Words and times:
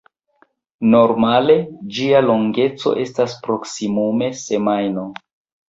Normale 0.95 1.57
ĝia 1.99 2.23
longeco 2.29 2.95
estas 3.05 3.39
proksimume 3.47 4.33
semajno. 4.43 5.09